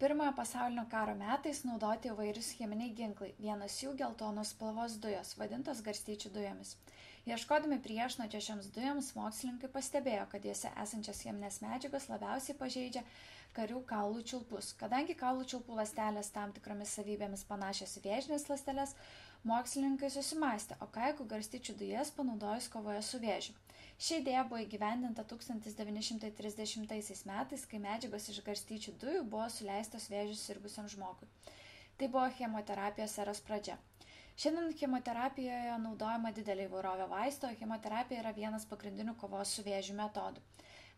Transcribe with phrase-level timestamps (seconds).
[0.00, 6.32] Pirmojo pasaulinio karo metais naudoti įvairius cheminiai ginklai, vienas jų geltonos spalvos dujos, vadintos garstyčių
[6.36, 6.74] dujomis.
[7.28, 13.02] Ieškodami priešnodžio šiems dujoms, mokslininkai pastebėjo, kad juose esančios cheminės medžiagos labiausiai pažeidžia
[13.56, 14.70] karių kaulų čiulpus.
[14.80, 18.96] Kadangi kaulų čiulpų lastelės tam tikromis savybėmis panašios į vėžinės lastelės,
[19.52, 23.56] mokslininkai susimastė, o ką jeigu garstyčių dujas panaudojus kovoje su vėžiu.
[24.00, 30.86] Ši idėja buvo įgyvendinta 1930 metais, kai medžiagos iš garstyčių dujų buvo suleistos vėžių sirgusiam
[30.88, 31.28] žmogui.
[32.00, 33.76] Tai buvo chemoterapijos eros pradžia.
[34.40, 40.40] Šiandien chemoterapijoje naudojama didelė įvairovė vaisto, o chemoterapija yra vienas pagrindinių kovos su vėžiu metodų.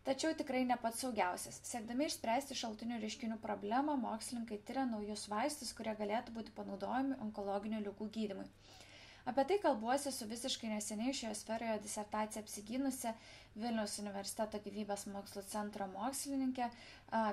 [0.07, 1.59] Tačiau tikrai ne pats saugiausias.
[1.67, 8.07] Siekdami išspręsti šaltinių reiškinių problemą, mokslininkai tyria naujus vaistus, kurie galėtų būti panaudojami onkologinių lygų
[8.15, 8.47] gydimui.
[9.25, 13.13] Apie tai kalbuosi su visiškai neseniai šioje sferoje disertaciją apsigynusią
[13.55, 16.67] Vilniaus universiteto gyvybės mokslo centro mokslininkė,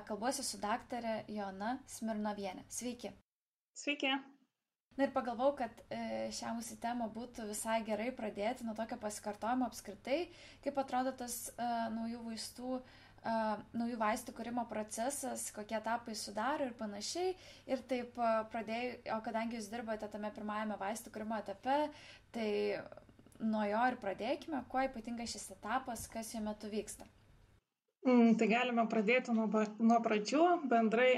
[0.07, 2.63] kalbuosi su daktarė Jona Smirnovienė.
[2.71, 3.11] Sveiki.
[3.83, 4.13] Sveiki.
[4.99, 5.99] Na ir pagalvojau, kad e,
[6.35, 10.25] šią mūsų temą būtų visai gerai pradėti nuo tokio pasikartojimo apskritai,
[10.63, 16.73] kaip atrodo tas uh, naujų vaistų uh, naujų vaistų kūrimo procesas, kokie etapai sudaro ir
[16.79, 17.35] panašiai.
[17.69, 18.17] Ir taip
[18.53, 21.79] pradėjau, o kadangi jūs dirbote tame pirmajame vaistų kūrimo etape,
[22.33, 22.49] tai
[23.41, 27.09] nuo jo ir pradėkime, kuo ypatingas šis etapas, kas jo metu vyksta.
[28.01, 29.43] Mm, tai galime pradėti nuo,
[29.77, 30.45] nuo pradžių.
[30.69, 31.09] Bendrai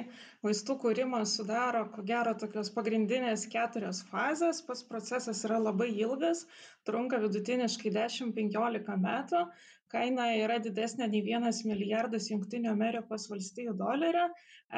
[0.44, 4.60] vaistų kūrimas sudaro, ko gero, tokios pagrindinės keturios fazės.
[4.68, 6.44] Pats procesas yra labai ilgas,
[6.84, 9.46] trunka vidutiniškai 10-15 metų.
[9.94, 14.24] Kaina yra didesnė nei 1 milijardas Junktinių Amerikos valstijų dolerio.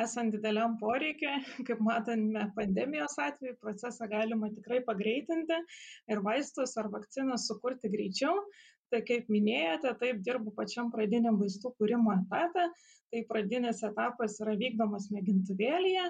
[0.02, 1.38] Esant dideliam poreikiai,
[1.70, 5.62] kaip matome pandemijos atveju, procesą galima tikrai pagreitinti
[6.12, 8.44] ir vaistus ar vakcinas sukurti greičiau.
[8.92, 12.68] Tai kaip minėjote taip dirbu pačiam pradiniam vaistų kūrimo etape.
[13.14, 16.10] Tai pradinis etapas yra vykdomas mėgintuvėlyje.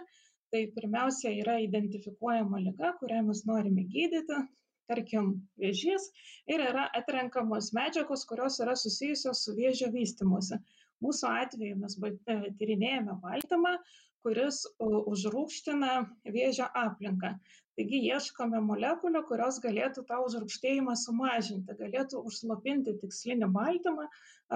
[0.49, 4.41] Tai pirmiausia yra identifikuojama liga kurią mes norime gydyti
[4.91, 6.09] tarkim vėžys
[6.51, 10.61] ir yra atrenkamos medžiagos kurios yra susijusios su vėžio vystymusi
[11.03, 13.77] mūsų atveju mes e, tyrinėjame baltymą
[14.25, 15.91] kuris užrūgština
[16.33, 17.35] vėžio aplinką.
[17.77, 24.07] Taigi ieškome molekulių, kurios galėtų tą užrūgštėjimą sumažinti, galėtų užslopinti tikslinį baltymą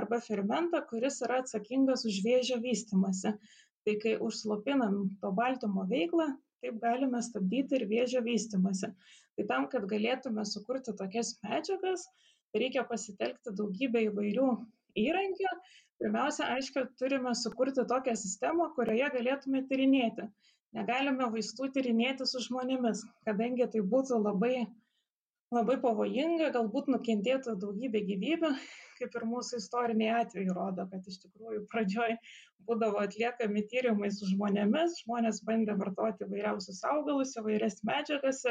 [0.01, 3.35] arba fermentą, kuris yra atsakingas už vėžio vystimasi.
[3.85, 6.31] Tai kai užslopinam to baltymo veiklą,
[6.63, 8.89] taip galime stabdyti ir vėžio vystimasi.
[9.39, 12.01] Tai tam, kad galėtume sukurti tokias medžiagas,
[12.51, 14.47] reikia pasitelkti daugybę įvairių
[14.99, 15.53] įrankio
[16.01, 20.25] pirmiausia aišku turime sukurti tokią sistemą kurioje galėtume tyrinėti.
[20.75, 24.67] Negalime vaistų tyrinėti su žmonėmis kadangi tai būtų labai
[25.55, 28.51] labai pavojinga galbūt nukentėtų daugybė gyvybių
[28.99, 32.15] kaip ir mūsų istoriniai atvejai rodo kad iš tikrųjų pradžioj
[32.69, 38.43] būdavo atliekami tyrimai su žmonėmis žmonės bandė vartoti įvairiausius augalus įvairias medžiagas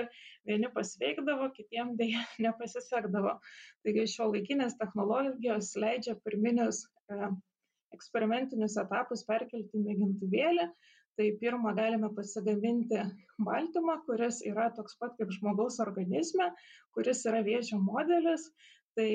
[0.48, 3.36] vieni pasveikdavo kitiem deja nepasisekdavo.
[3.86, 7.30] Taigi šiuolaikinės technologijos leidžia pirminius e,
[7.96, 10.70] eksperimentinius etapus perkelti į mėgintuvėlį.
[11.18, 13.00] Tai pirma galime pasigaminti
[13.42, 16.46] baltymą kuris yra toks pat kaip žmogaus organizme
[16.94, 18.44] kuris yra vėžio modelis.
[18.98, 19.08] Tai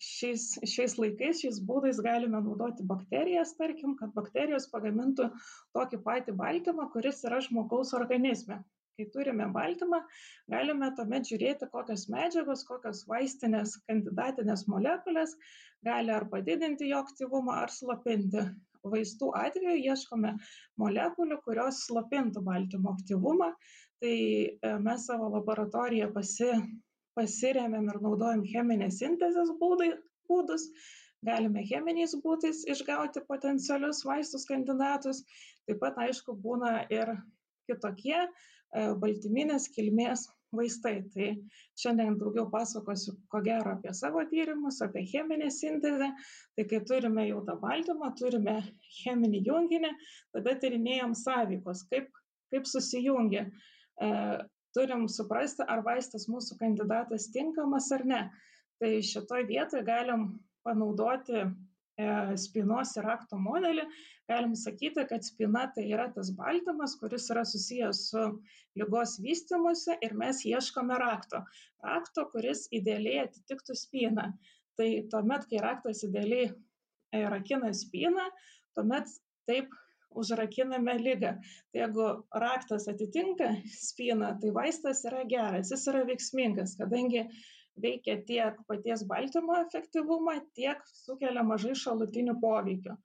[0.00, 5.28] šiais šiais laikais šiais būdais galime naudoti bakterijas tarkim kad bakterijos pagamintų
[5.76, 8.60] tokį patį baltymą kuris yra žmogaus organizme
[8.96, 10.00] kai turime baltymą
[10.54, 15.36] galime tuomet žiūrėti kokios medžiagos kokios vaistinės kandidatinės molekulės
[15.86, 18.48] gali ar padidinti jo aktyvumą ar slopinti
[18.84, 20.34] vaistų atveju ieškome
[20.80, 23.50] molekulių, kurios slopintų baltymo aktyvumą.
[24.00, 26.48] Tai e, mes savo laboratoriją pasi,
[27.18, 29.92] pasiremėm ir naudojam cheminės sintezės būdai,
[30.30, 30.66] būdus.
[31.26, 35.24] Galime cheminiais būdais išgauti potencialius vaistus kandidatus.
[35.68, 37.12] Taip pat, aišku, būna ir
[37.68, 38.28] kitokie e,
[39.02, 40.24] baltyminės kilmės
[40.56, 40.94] vaistai.
[41.14, 41.28] Tai
[41.82, 46.08] šiandien daugiau pasakosiu, ko gero, apie savo tyrimus, apie cheminę sintezę.
[46.56, 48.56] Tai kai turime jau tą baltymą, turime
[49.02, 49.92] cheminį junginį,
[50.36, 52.08] tada tyrinėjom sąveikos, kaip,
[52.54, 53.46] kaip susijungia.
[54.76, 58.20] Turim suprasti, ar vaistas mūsų kandidatas tinkamas ar ne.
[58.80, 60.28] Tai šitoj vietoje galim
[60.64, 61.48] panaudoti
[62.00, 63.82] E, spynos ir rakto modelį,
[64.30, 68.22] galim sakyti, kad spyna tai yra tas baltymas, kuris yra susijęs su
[68.80, 71.42] lygos vystimuose ir mes ieškome rakto.
[71.84, 74.30] Rakto, kuris idealiai atitiktų spyną.
[74.80, 78.30] Tai tuomet, kai raktas idealiai e, rakina spyną,
[78.78, 79.12] tuomet
[79.50, 79.74] taip
[80.14, 81.32] užrakiname lygą.
[81.70, 82.06] Tai jeigu
[82.44, 87.26] raktas atitinka spyną, tai vaistas yra geras, jis yra veiksmingas, kadangi
[87.80, 92.96] veikia tiek paties baltymo efektyvumą, tiek sukelia mažai šalutinių poveikių.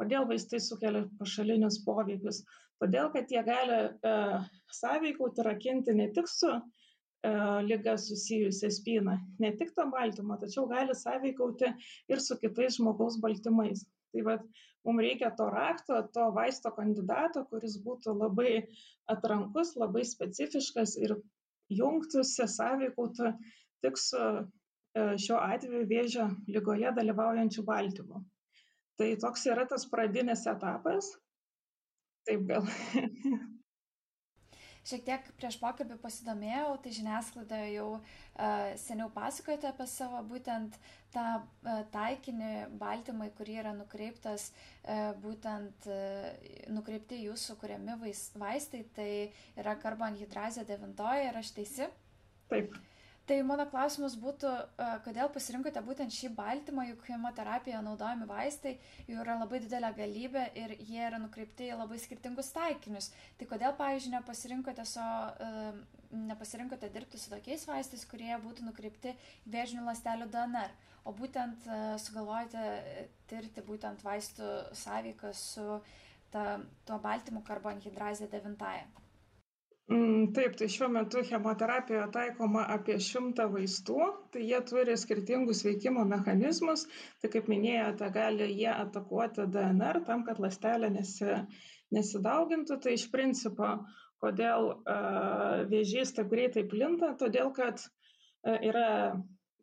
[0.00, 2.40] Kodėl vaistai sukelia pašalinius poveikius?
[2.82, 3.76] Todėl, kad jie gali
[4.10, 4.14] e,
[4.80, 6.60] sąveikauti, rakinti ne tik su e,
[7.68, 9.14] lyga susijusią spyną,
[9.44, 11.70] ne tik to baltymo, tačiau gali sąveikauti
[12.10, 13.84] ir su kitais žmogaus baltymais.
[14.14, 14.42] Tai vad,
[14.86, 18.52] mums reikia to rakto, to vaisto kandidato, kuris būtų labai
[19.10, 21.16] atrankus, labai specifiškas ir
[21.74, 23.32] jungtųsi, sąveikautų
[23.84, 24.36] tik su e,
[25.24, 28.22] šiuo atveju vėžio lygoje dalyvaujančių baltymų.
[29.00, 31.10] Tai toks yra tas pradinis etapas.
[32.28, 32.70] Taip gal.
[34.84, 38.02] Šiek tiek prieš pokalbį pasidomėjau, tai žiniasklaidoje jau uh,
[38.80, 40.76] seniau pasakojate apie savo būtent
[41.14, 44.50] tą uh, taikinį baltymai, kurį yra nukreiptas,
[44.84, 45.88] uh, būtent
[46.72, 47.96] nukreipti jūsų kuriami
[48.40, 49.10] vaistai, tai
[49.56, 50.98] yra karbonhidrazė 9,
[51.30, 51.88] ar aš teisi?
[52.52, 52.76] Taip.
[53.24, 54.50] Tai mano klausimas būtų,
[55.06, 58.74] kodėl pasirinkote būtent šį baltymą, juk chemoterapijoje naudojami vaistai,
[59.08, 63.08] jų yra labai didelė galybė ir jie yra nukreipti į labai skirtingus taikinius.
[63.40, 65.06] Tai kodėl, pavyzdžiui, nepasirinkote, so,
[66.12, 69.14] nepasirinkote dirbti su tokiais vaistais, kurie būtų nukreipti
[69.54, 70.74] vėžinių ląstelių DNR,
[71.08, 71.64] o būtent
[72.04, 72.66] sugalvojate
[73.32, 74.50] tirti būtent vaistų
[74.84, 75.80] sąveiką su
[76.34, 79.03] ta, tuo baltymu karbonhidrazė 9.
[79.86, 83.96] Taip, tai šiuo metu chemoterapijoje taikoma apie šimtą vaistų,
[84.32, 86.86] tai jie turi skirtingus veikimo mechanizmus,
[87.20, 91.28] tai kaip minėjote, gali jie atakuoti DNR tam, kad lastelė nesi,
[91.98, 93.74] nesidaugintų, tai iš principo,
[94.24, 98.88] kodėl uh, vėžys taip greitai plinta, todėl kad uh, yra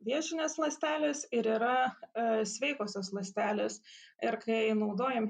[0.06, 3.80] vėžinės ląstelės ir yra e, sveikosios ląstelės.
[4.26, 5.28] Ir kai naudojam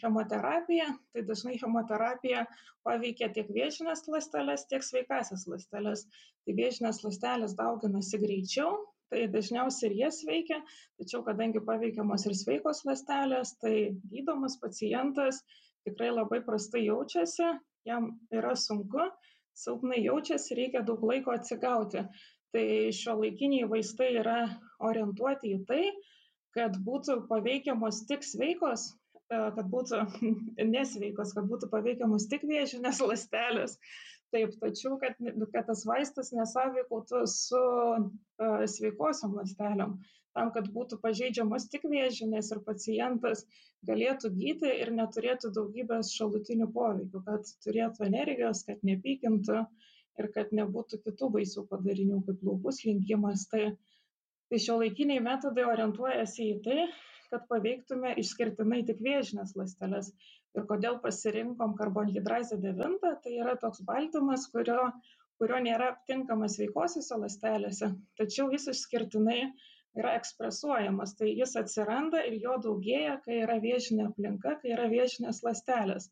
[0.00, 2.44] chemoterapiją, tai dažnai chemoterapija
[2.86, 6.06] paveikia tiek vėžinės ląstelės, tiek sveikasias ląstelės.
[6.44, 8.72] Tai vėžinės ląstelės dauginasi greičiau,
[9.12, 10.60] tai dažniausiai ir jas veikia,
[11.00, 13.76] tačiau kadangi paveikiamos ir sveikos ląstelės, tai
[14.12, 15.44] gydomas pacientas
[15.84, 17.52] tikrai labai prastai jaučiasi,
[17.88, 19.04] jam yra sunku,
[19.54, 22.02] silpnai jaučiasi, reikia daug laiko atsigauti
[22.54, 24.38] tai šiuolaikiniai vaistai yra
[24.88, 25.82] orientuoti į tai,
[26.54, 28.92] kad būtų paveikiamos tik sveikos,
[29.26, 30.02] e, kad būtų
[30.74, 33.78] nesveikos, kad būtų paveikiamos tik vėžinės lastelės.
[34.34, 35.18] Taip, tačiau, kad,
[35.52, 39.92] kad tas vaistas nesąveikautų su uh, sveikosiom lastelėm,
[40.34, 43.44] tam, kad būtų pažeidžiamos tik vėžinės ir pacientas
[43.86, 50.52] galėtų gyti ir neturėtų daugybės šalutinių poveikių, kad turėtų energijos, kad nepykintų, uh, ir kad
[50.58, 53.48] nebūtų kitų baisių padarinių kaip plaukų slinkimas.
[53.52, 53.64] Tai,
[54.50, 56.78] tai šio laikiniai metodai orientuojasi į tai,
[57.32, 60.12] kad paveiktume išskirtinai tik vėžinės ląsteles.
[60.54, 64.90] Ir kodėl pasirinkom karbonhidrazę 9, tai yra toks baltymas, kurio,
[65.42, 67.90] kurio nėra aptinkamas veikosiuose ląstelėse,
[68.20, 69.40] tačiau jis išskirtinai
[69.98, 75.42] yra ekspresuojamas, tai jis atsiranda ir jo daugėja, kai yra vėžinė aplinka, kai yra vėžinės
[75.46, 76.08] ląstelės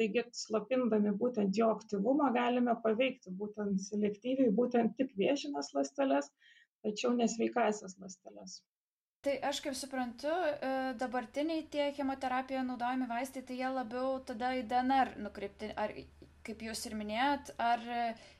[0.00, 6.32] taigi slopindami būtent jo aktyvumą galime paveikti būtent selektyviai būtent tik vėžines ląsteles,
[6.86, 8.60] tačiau nesveikasias ląsteles.
[9.26, 10.68] Tai aš kaip suprantu, e,
[11.00, 15.72] dabartiniai tie chemoterapijoje naudojami vaistai, tai jie labiau tada į DNR nukreipti.
[15.82, 15.94] Ar,
[16.46, 17.82] kaip jūs ir minėjot, ar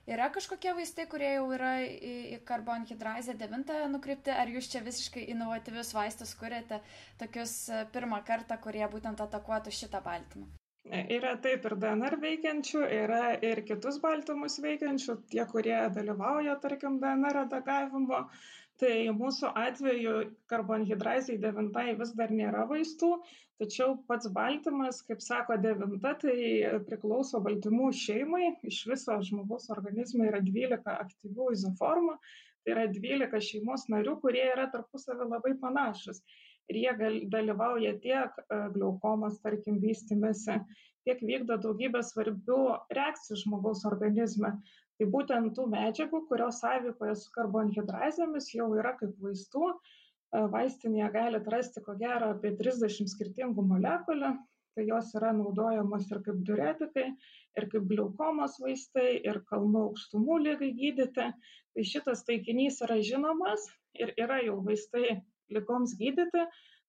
[0.07, 5.27] yra kažkokie vaistai, kurie jau yra į, į karbonhidrazę 9 nukreipti, ar jūs čia visiškai
[5.35, 6.79] inovatyvius vaistus kuriate,
[7.23, 10.47] tokius e, pirmą kartą, kurie būtent atakuotų šitą baltymą?
[10.87, 17.41] Yra taip ir DNR veikiančių, yra ir kitus baltymus veikiančių, tie, kurie dalyvauja, tarkim, DNR
[17.41, 18.21] redagavimo.
[18.79, 20.15] Tai mūsų atveju
[20.53, 23.11] karbonhidrazai 9 vis dar nėra vaistų,
[23.63, 26.39] tačiau pats baltymas, kaip sako 9, tai
[26.87, 28.53] priklauso baltymų šeimai.
[28.71, 32.19] Iš viso žmogaus organizme yra 12 aktyvių izoformų,
[32.63, 36.23] tai yra 12 šeimos narių, kurie yra tarpusavį labai panašus
[36.71, 40.59] ir jie gal, dalyvauja tiek e, glaukomos, tarkim, vystimėse,
[41.07, 42.63] tiek vykdo daugybę svarbių
[42.99, 44.57] reakcijų žmogaus organizme.
[44.97, 51.53] Tai būtent tų medžiagų, kurios sąveikoje su karbonhidrazėmis jau yra kaip vaistų, e, vaistinėje galite
[51.55, 54.33] rasti ko gero apie 30 skirtingų molekulių,
[54.77, 57.07] tai jos yra naudojamos ir kaip diuretikai,
[57.57, 61.31] ir kaip glaukomos vaistai, ir kalnų aukštumų lygai gydyti.
[61.77, 63.65] Tai šitas taikinys yra žinomas
[64.01, 65.21] ir yra jau vaistai
[65.55, 66.45] ligoms gydyti,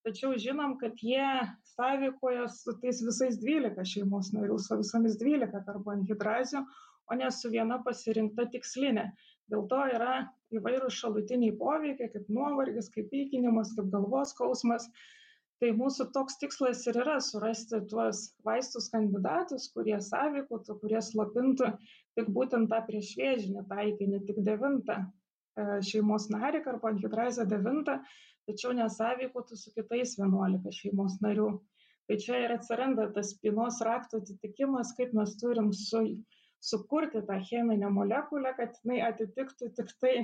[0.08, 1.28] tačiau žinom, kad jie
[1.74, 6.64] sąveikoja su tais visais 12 šeimos narių, su visomis 12 karbonhidrazių,
[7.08, 9.10] o ne su viena pasirinkta tikslinė.
[9.52, 10.16] Dėl to yra
[10.58, 14.90] įvairūs šalutiniai poveikiai, kaip nuovargis, kaip pykinimas, kaip galvos skausmas.
[15.58, 21.72] Tai mūsų toks tikslas ir yra surasti tuos vaistus kandidatus, kurie sąveikotų, kurie slopintų
[22.20, 25.00] tik būtent tą priešvėžinį taikinį, tik devintą
[25.58, 27.96] šeimos narį, karbonhidrazę 9,
[28.48, 31.50] tačiau nesąveikautų su kitais 11 šeimos narių.
[32.08, 36.04] Tai čia ir atsiranda tas spynos rakto atitikimas, kaip mes turim su,
[36.64, 40.16] sukurti tą cheminę molekulę, kad jinai atitiktų tik tai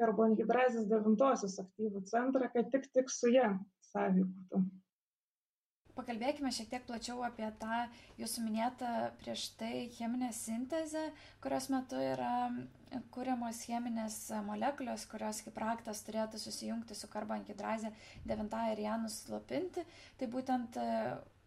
[0.00, 3.54] karbonhidrazės devintosios aktyvų centrą, kad tik tik su ją
[3.92, 4.64] sąveikautų.
[5.96, 7.82] Pakalbėkime šiek tiek plačiau apie tą
[8.20, 11.10] jūsų minėtą prieš tai cheminę sintezę,
[11.44, 12.48] kurios metu yra
[13.12, 17.92] kuriamos cheminės molekulės, kurios kaip raktas turėtų susijungti su karbonhidrazė
[18.28, 19.84] 9 ir ją nuslopinti.
[20.20, 20.88] Tai būtent e,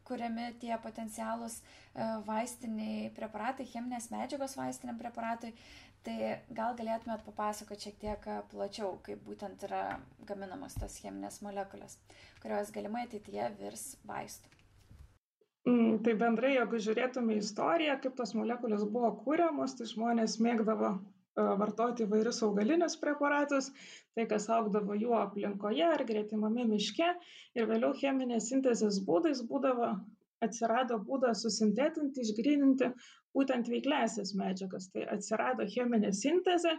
[0.05, 1.63] kuriami tie potencialūs e,
[2.27, 5.53] vaistiniai preparatai, cheminės medžiagos vaistiniam preparatui.
[6.05, 6.17] Tai
[6.53, 9.97] gal galėtumėt papasakoti šiek tiek plačiau, kaip būtent yra
[10.29, 11.97] gaminamos tos cheminės molekulės,
[12.43, 14.51] kurios galimai ateityje virs vaistų.
[15.65, 20.91] Mm, tai bendrai, jeigu žiūrėtume istoriją, kaip tos molekulės buvo kūriamos, tai žmonės mėgdavo
[21.35, 23.71] vartoti įvairius augalinius preparatus,
[24.15, 27.07] tai kas augdavo jų aplinkoje ar gretimame miške
[27.57, 29.89] ir vėliau cheminės sintezės būdais būdavo
[30.43, 32.91] atsirado būdas susintetinti, išgrininti
[33.35, 34.89] būtent veikliasias medžiagas.
[34.93, 36.75] Tai atsirado cheminė sintezė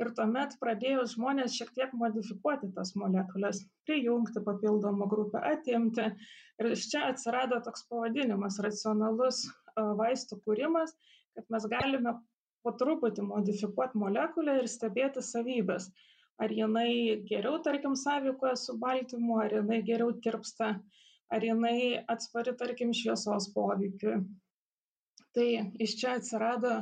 [0.00, 6.06] ir tuomet pradėjo žmonės šiek tiek modifikuoti tas molekulės, prijungti papildomą grupę, atimti.
[6.60, 9.42] Ir iš čia atsirado toks pavadinimas- racionalus
[9.76, 10.94] vaistų kūrimas,
[11.36, 12.14] kad mes galime
[12.64, 15.90] po truputį modifikuoti molekulę ir stebėti savybės.
[16.40, 20.70] Ar jinai geriau, tarkim, sąveikoja su baltymu, ar jinai geriau tirpsta
[21.30, 24.18] ar jinai atspari, tarkim, šviesos poveikiui.
[25.36, 25.48] Tai
[25.86, 26.72] iš čia atsirado,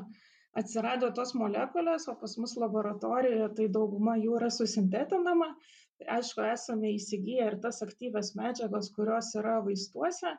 [0.56, 5.52] atsirado tos molekulės, o pas mus laboratorijoje tai dauguma jų yra susintetinama.
[5.98, 10.32] Tai aišku, esame įsigiję ir tas aktyvės medžiagos, kurios yra vaistuose,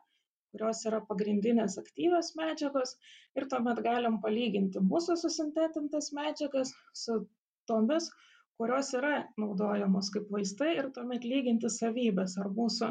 [0.53, 2.95] kurios yra pagrindinės aktyvios medžiagos
[3.37, 6.71] ir tuomet galim palyginti mūsų susintetintas medžiagas
[7.03, 7.19] su
[7.69, 8.09] tomis,
[8.59, 12.89] kurios yra naudojamos kaip vaistai ir tuomet lyginti savybės, ar mūsų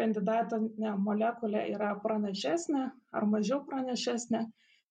[0.00, 2.84] kandidatinė molekulė yra pranašesnė
[3.18, 4.44] ar mažiau pranašesnė.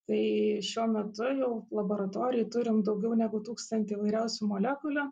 [0.05, 0.21] Tai
[0.61, 5.05] šiuo metu jau laboratorijai turim daugiau negu tūkstantį įvairiausių molekulių,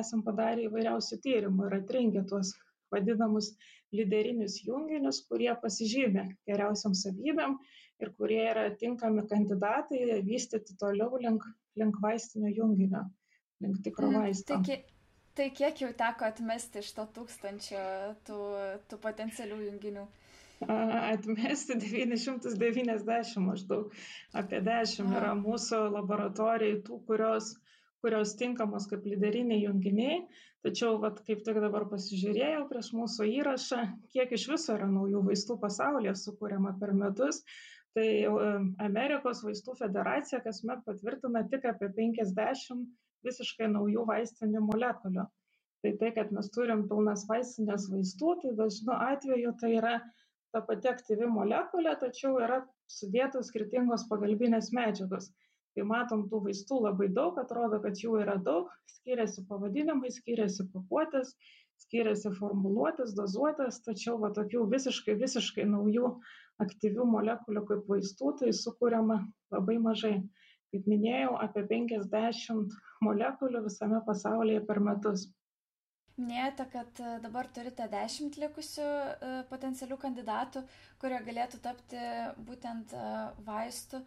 [0.00, 2.54] esam padarę įvairiausių tyrimų ir atrinkę tuos
[2.94, 3.50] vadinamus
[3.96, 7.58] lyderinius junginius, kurie pasižymė geriausiam savybėm
[8.00, 11.44] ir kurie yra tinkami kandidatai vystyti toliau link,
[11.82, 13.04] link vaistinio junginio,
[13.60, 14.22] link tikro mhm.
[14.22, 14.62] vaisto.
[15.38, 17.82] Tai kiek jau teko atmesti iš to tūkstančio
[18.28, 18.38] tų,
[18.90, 20.06] tų potencialių junginių?
[20.60, 23.94] Atmesti 990 maždaug,
[24.36, 27.54] apie 10 yra mūsų laboratorijai tų, kurios,
[28.04, 30.18] kurios tinkamos kaip lyderiniai junginiai.
[30.66, 35.56] Tačiau, vat, kaip tik dabar pasižiūrėjau prieš mūsų įrašą, kiek iš viso yra naujų vaistų
[35.62, 37.40] pasaulyje sukūriama per metus,
[37.96, 38.08] tai
[38.90, 42.84] Amerikos vaistų federacija kasmet patvirtina tik apie 50
[43.26, 45.26] visiškai naujų vaistinių molekulių.
[45.80, 49.94] Tai tai, kad mes turim pilnas vaistinės vaistų, tai dažnu atveju tai yra
[50.52, 52.58] ta pati aktyvi molekulė, tačiau yra
[52.90, 55.30] sudėtos skirtingos pagalbinės medžiagos.
[55.76, 61.32] Tai matom tų vaistų labai daug, atrodo, kad jų yra daug, skiriasi pavadinimai, skiriasi pakuotės,
[61.84, 66.10] skiriasi formuluotės, dozuotės, tačiau va tokių visiškai, visiškai naujų
[66.60, 69.20] aktyvių molekulių kaip vaistų tai sukūriama
[69.54, 70.16] labai mažai
[70.70, 75.26] kaip minėjau, apie 50 molekulių visame pasaulyje per metus.
[76.20, 80.62] Minėjote, kad e, dabar turite 10 likusių e, potencialių kandidatų,
[81.00, 82.02] kurie galėtų tapti
[82.48, 83.06] būtent e,
[83.46, 84.04] vaistų.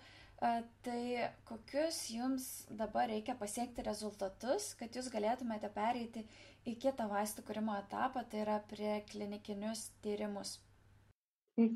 [0.84, 1.02] Tai
[1.48, 6.26] kokius jums dabar reikia pasiekti rezultatus, kad jūs galėtumėte pereiti
[6.68, 10.58] į kitą vaistų kūrimo etapą, tai yra prie klinikinius tyrimus?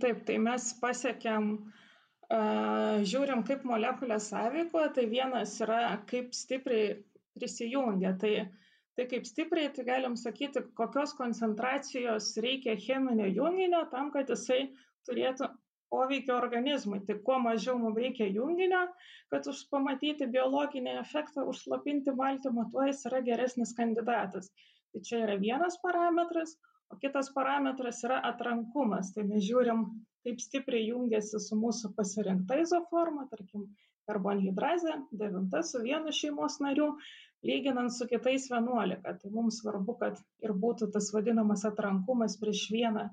[0.01, 1.87] Taip, tai mes pasiekėm uh,
[2.29, 6.98] žiūrim, kaip molekulė sąveikoja, tai vienas yra, kaip stipriai
[7.38, 8.17] prisijungia.
[8.19, 8.34] Tai,
[8.98, 14.74] tai kaip stipriai, tai galim sakyti, kokios koncentracijos reikia cheminio junginio tam, kad jisai
[15.07, 15.48] turėtų
[15.89, 17.00] poveikio organizmui.
[17.07, 18.84] Tai kuo mažiau mums reikia junginio,
[19.31, 24.51] kad už pamatyti biologinį efektą, užslapinti baltymą, tuo jis yra geresnis kandidatas.
[24.91, 26.57] Tai čia yra vienas parametras,
[26.91, 29.13] o kitas parametras yra atrankumas.
[29.15, 29.88] Tai mes žiūrim,
[30.27, 33.69] kaip stipriai jungiasi su mūsų pasirinkta izoforma, tarkim,
[34.07, 36.89] karbonhidrazė, devinta su vienu šeimos nariu,
[37.48, 39.00] lyginant su kitais 11.
[39.03, 43.07] Tai mums svarbu, kad ir būtų tas vadinamas atrankumas prieš vieną,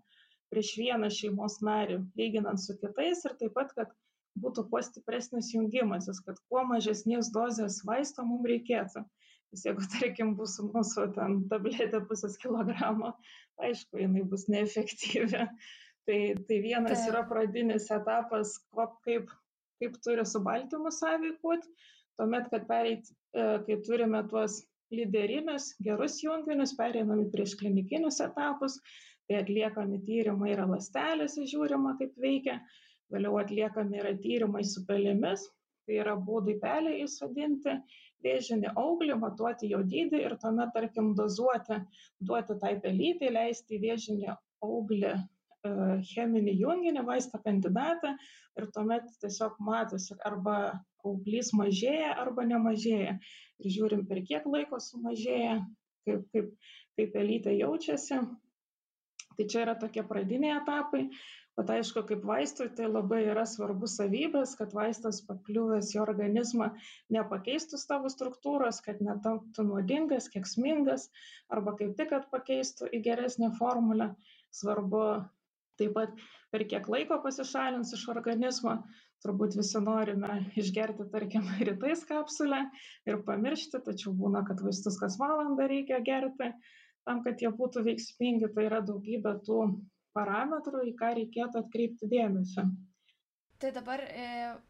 [0.50, 3.94] prieš vieną šeimos narį, lyginant su kitais ir taip pat, kad
[4.42, 9.04] būtų kuo stipresnis jungimasis, kad kuo mažesnės dozės vaisto mums reikėtų.
[9.54, 13.14] Nes jeigu, tarkim, bus mūsų ten tabletė pusės kilogramo,
[13.62, 15.46] aišku, jinai bus neefektyvi.
[16.04, 17.08] Tai, tai vienas tai.
[17.08, 18.58] yra pradinis etapas,
[19.06, 19.30] kaip,
[19.80, 21.70] kaip turi su baltymu sąveikuoti,
[22.18, 24.58] tuomet, kad pereit, e, kai turime tuos
[24.92, 28.76] lyderinius, gerus junginius, pereinam į prieš klinikinius etapus,
[29.24, 32.60] tai atliekami tyrimai yra lastelėse, žiūrima, kaip veikia,
[33.14, 35.48] vėliau atliekami yra tyrimai su pelėmis,
[35.88, 37.78] tai yra būdai pelę įsodinti,
[38.24, 41.80] vėžinį auglį, matuoti jo dydį ir tuomet, tarkim, dozuoti,
[42.20, 45.16] duoti tai pelytai, leisti vėžinį auglį
[46.10, 48.14] cheminį junginį, vaistą kandidatą
[48.58, 50.56] ir tuomet tiesiog matosi, arba
[51.04, 53.18] auglys mažėja arba nemažėja.
[53.62, 55.60] Ir žiūrim, per kiek laiko sumažėja,
[56.08, 56.50] kaip, kaip,
[56.98, 58.20] kaip pelytė jaučiasi.
[59.34, 61.08] Tai čia yra tokie pradiniai etapai
[61.58, 66.70] bet aišku kaip vaistui tai labai yra svarbu savybės kad vaistas pakliuvęs į organizmą
[67.16, 71.06] nepakeistų savo struktūros kad netaptų nuodingas kenksmingas
[71.56, 74.10] arba kaip tik kad pakeistų į geresnę formulę
[74.60, 75.04] svarbu
[75.80, 76.14] taip pat
[76.54, 78.78] per kiek laiko pasišalins iš organizmo
[79.24, 82.60] turbūt visi norime išgerti, tarkim, rytais kapsulę
[83.08, 86.50] ir pamiršti, tačiau būna, kad vaistus kas valandą reikia gerti
[87.04, 88.50] tam, kad jie būtų veiksmingi.
[88.56, 89.60] Tai yra daugybė tų
[90.16, 92.68] parametrų, į ką reikėtų atkreipti dėmesį.
[93.64, 94.24] Tai dabar, e,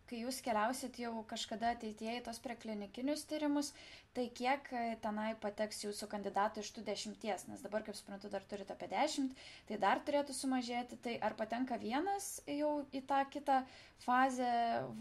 [0.07, 3.73] kai jūs keliausit jau kažkada ateityje į tos preklinikinius tyrimus,
[4.15, 8.47] tai kiek e, tenai pateks jūsų kandidatų iš tų dešimties, nes dabar, kaip suprantu, dar
[8.53, 9.35] turite apie dešimt,
[9.67, 13.57] tai dar turėtų sumažėti, tai ar patenka vienas jau į tą kitą
[14.07, 14.53] fazę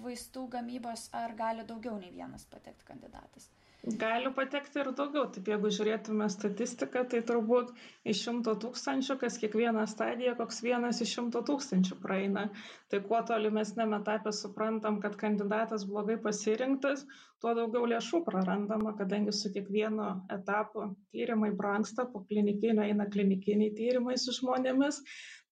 [0.02, 3.52] vaistų gamybos, ar gali daugiau nei vienas patekti kandidatas?
[3.84, 5.26] Gali patekti ir daugiau.
[5.36, 7.74] Taip jeigu žiūrėtume statistiką tai turbūt
[8.14, 12.46] iš šimto tūkstančių kas kiekvieną stadiją koks vienas iš šimto tūkstančių praeina.
[12.94, 17.04] Tai kuo tolimesniam etape suprantam kad kandidatas blogai pasirinktas
[17.44, 24.16] tuo daugiau lėšų prarandama kadangi su kiekvienu etapu tyrimai brangsta po klinikinio eina klinikiniai tyrimai
[24.26, 25.02] su žmonėmis.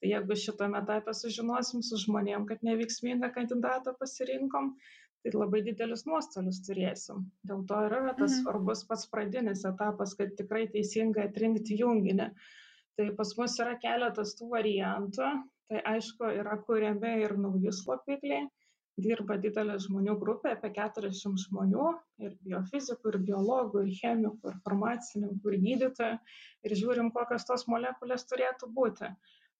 [0.01, 4.71] Tai jeigu šitam etape sužinosim su žmonėm kad neveiksmingą kandidatą pasirinkom
[5.21, 7.25] tai labai didelius nuostolius turėsim.
[7.47, 8.41] Dėl to ir yra tas mhm.
[8.41, 12.31] svarbus pats pradinis etapas, kad tikrai teisingai atrinkti junginį.
[12.97, 15.29] Tai pas mus yra keletas tų variantų.
[15.71, 18.47] Tai aišku, yra kuriami ir nauji slopikliai.
[19.01, 21.85] Dirba didelė žmonių grupė, apie 40 žmonių,
[22.25, 26.17] ir biofizikų, ir biologų, ir chemikų, ir farmacininkų, ir gydytojų.
[26.67, 29.13] Ir žiūrim, kokios tos molekulės turėtų būti.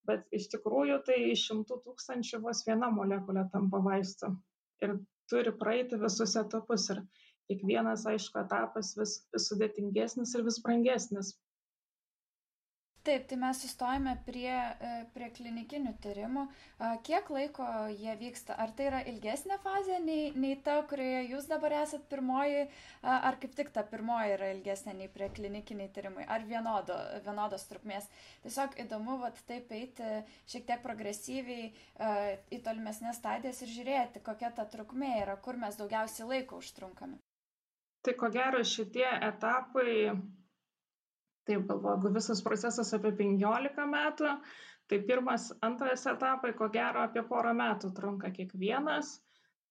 [0.10, 4.34] Bet iš tikrųjų tai iš šimtų tūkstančių vos viena molekulė tampa vaistu.
[4.84, 4.98] Ir
[5.32, 7.02] turi praeiti visus etapus ir
[7.50, 11.34] kiekvienas, aišku, etapas vis, vis sudėtingesnis ir vis brangesnis.
[13.02, 16.44] Taip, tai mes sustojame prie, e, prie klinikinių tyrimų.
[17.08, 18.54] Kiek laiko jie vyksta?
[18.62, 22.68] Ar tai yra ilgesnė fazė nei, nei ta, kurioje jūs dabar esat pirmoji,
[23.02, 28.06] ar kaip tik ta pirmoji yra ilgesnė nei prie klinikiniai tyrimai, ar vienodo, vienodos trukmės?
[28.46, 30.12] Tiesiog įdomu, vat, taip eiti
[30.54, 31.72] šiek tiek progresyviai
[32.54, 37.18] į tolimesnės stadijas ir žiūrėti, kokia ta trukmė yra, kur mes daugiausiai laiko užtrunkame.
[38.06, 40.14] Tai ko gero šitie etapai
[41.52, 44.36] taip galvoju jeigu visas procesas apie penkiolika metų
[44.92, 49.20] tai pirmas antras etapai ko gero apie porą metų trunka kiekvienas.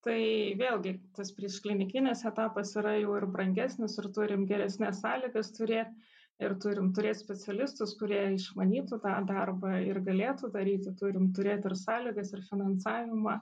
[0.01, 0.21] Tai
[0.57, 5.91] vėlgi tas priešklinikinis etapas yra jau ir brangesnis ir turim geresnes sąlygas turėt
[6.41, 12.33] ir turim turėt specialistus kurie išmanytų tą darbą ir galėtų daryti turim turėt ir sąlygas
[12.33, 13.37] ir finansavimą.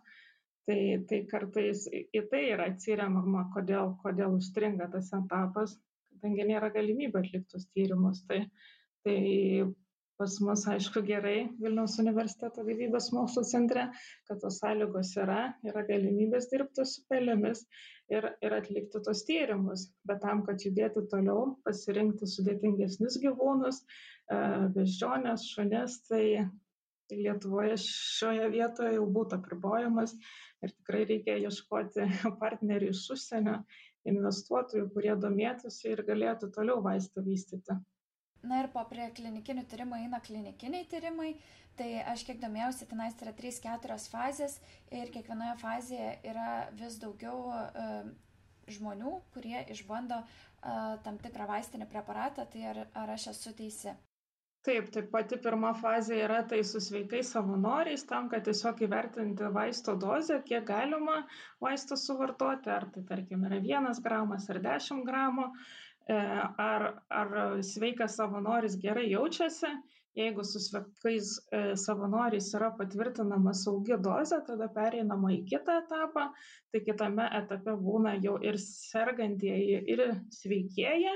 [0.68, 5.78] Tai tai kartais į tai yra atsiremiama kodėl kodėl užstringa tas etapas
[6.18, 8.24] kadangi nėra galimybių atlikti tuos tyrimus.
[8.28, 8.42] Tai,
[9.06, 9.18] tai
[10.18, 13.86] pas mus, aišku, gerai Vilniaus universiteto gyvybės mokslo centre,
[14.26, 17.62] kad tos sąlygos yra, yra galimybės dirbti su pelėmis
[18.10, 19.88] ir, ir atlikti tos tyrimus.
[20.10, 24.40] Bet tam, kad judėti toliau, pasirinkti sudėtingesnius gyvūnus, e,
[24.74, 26.24] beždžionės, šunis, tai
[27.08, 30.12] Lietuvoje šioje vietoje jau būtų apribojamas
[30.60, 32.04] ir tikrai reikia ieškoti
[32.42, 33.54] partnerių iš užsienio
[34.08, 37.76] investuotojų, kurie domėtųsi ir galėtų toliau vaistą vystyti.
[38.48, 41.32] Na ir po prie klinikinių tyrimų eina klinikiniai tyrimai,
[41.78, 44.58] tai aš kiek domėjausi, tenais yra 3-4 fazės
[44.94, 48.06] ir kiekvienoje fazėje yra vis daugiau uh,
[48.70, 53.94] žmonių, kurie išbando uh, tam tikrą vaistinį preparatą, tai ar, ar aš esu teisi?
[54.66, 59.94] Taip tai pati pirma fazė yra tai su sveikais savanoriais tam kad tiesiog įvertinti vaisto
[60.04, 61.18] dozę kiek galima
[61.66, 65.46] vaisto suvartoti ar tai tarkim yra vienas gramas ar dešimt gramų.
[66.08, 66.18] E,
[66.66, 66.86] ar
[67.22, 67.32] ar
[67.70, 69.72] sveikas savanoris gerai jaučiasi
[70.18, 76.28] jeigu su sveikais e, savanoriais yra patvirtinama saugi dozė tada pereinama į kitą etapą.
[76.72, 80.04] Tai kitame etape būna jau ir sergantieji ir
[80.40, 81.14] sveikieji.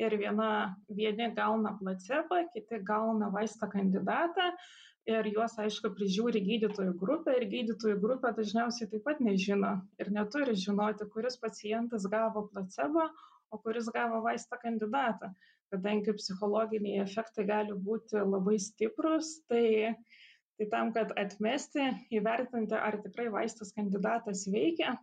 [0.00, 0.48] Ir viena,
[0.88, 4.46] vieni gauna placebą, kiti gauna vaistą kandidatą.
[5.10, 7.34] Ir juos, aišku, prižiūri gydytojų grupė.
[7.40, 13.08] Ir gydytojų grupė dažniausiai taip pat nežino ir neturi žinoti, kuris pacientas gavo placebą,
[13.52, 15.32] o kuris gavo vaistą kandidatą.
[15.72, 19.94] Kadangi psichologiniai efektai gali būti labai stiprus, tai,
[20.58, 24.98] tai tam, kad atmesti, įvertinti, ar tikrai vaistas kandidatas veikia,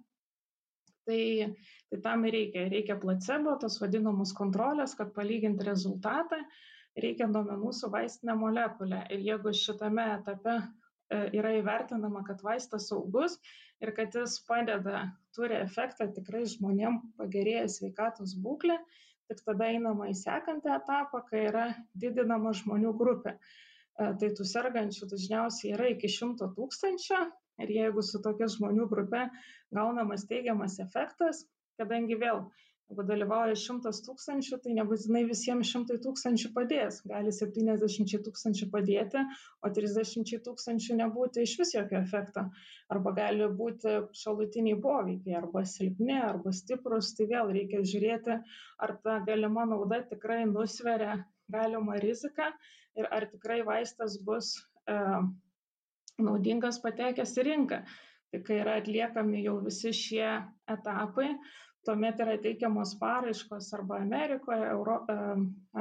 [1.10, 1.56] tai,
[1.90, 2.68] tai tam ir reikia.
[2.70, 6.44] Reikia placebo, tos vadinamos kontrolės, kad palyginti rezultatą,
[7.00, 9.02] reikia duomenų su vaistinė molekulė.
[9.14, 13.40] Ir jeigu šitame etape e, yra įvertinama, kad vaistas saugus,
[13.82, 18.78] ir kad jis padeda, turi efektą tikrai žmonėm pagerėja sveikatos būklė,
[19.30, 21.66] tik tada einama į sekantį etapą, kai yra
[22.04, 23.36] didinama žmonių grupė.
[23.36, 27.20] E, tai tų sergančių dažniausiai yra iki šimto tūkstančių
[27.66, 29.26] ir jeigu su tokia žmonių grupe
[29.76, 31.44] gaunamas teigiamas efektas,
[31.80, 32.46] kadangi vėl
[32.90, 37.02] jeigu dalyvauja šimtas tūkstančių tai nebūtinai visiems šimtui tūkstančių padės.
[37.10, 39.22] Gali septyniasdešimčiai tūkstančių padėti
[39.62, 42.48] o trisdešimčiai tūkstančių nebūti išvis jokio efekto.
[42.90, 47.14] Arba gali būti šalutiniai poveikiai arba silpni arba stiprūs.
[47.20, 48.40] Tai vėl reikia žiūrėti
[48.88, 51.20] ar ta galima nauda tikrai nusveria
[51.54, 52.50] galimą riziką
[52.98, 54.56] ir ar tikrai vaistas bus
[54.90, 54.98] e,
[56.18, 57.84] naudingas patekęs į rinką.
[58.30, 60.28] Tai kai yra atliekami jau visi šie
[60.70, 61.32] etapai,
[61.88, 64.98] tuomet yra teikiamos paraiškos arba Amerikoje, Euro,